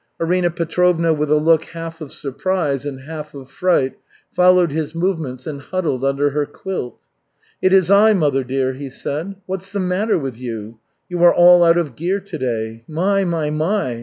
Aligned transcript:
Arina 0.19 0.49
Petrovna 0.49 1.13
with 1.13 1.29
a 1.29 1.35
look 1.37 1.65
half 1.65 2.01
of 2.01 2.11
surprise 2.11 2.87
and 2.87 3.01
half 3.01 3.35
of 3.35 3.51
fright 3.51 3.99
followed 4.33 4.71
his 4.71 4.95
movements 4.95 5.45
and 5.45 5.61
huddled 5.61 6.03
under 6.03 6.31
her 6.31 6.47
quilt. 6.47 6.99
"It 7.61 7.71
is 7.71 7.91
I, 7.91 8.13
mother 8.13 8.43
dear," 8.43 8.73
he 8.73 8.89
said. 8.89 9.35
"What's 9.45 9.71
the 9.71 9.79
matter 9.79 10.17
with 10.17 10.39
you? 10.39 10.79
You 11.07 11.23
are 11.23 11.31
all 11.35 11.63
out 11.63 11.77
of 11.77 11.95
gear 11.95 12.19
today. 12.19 12.83
My, 12.87 13.23
my, 13.25 13.51
my! 13.51 13.99